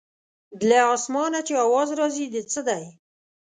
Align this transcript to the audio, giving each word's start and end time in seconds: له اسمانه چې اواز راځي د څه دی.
له 0.69 0.79
اسمانه 0.95 1.39
چې 1.47 1.53
اواز 1.65 1.89
راځي 1.99 2.25
د 2.33 2.35
څه 2.51 2.61
دی. 2.67 2.83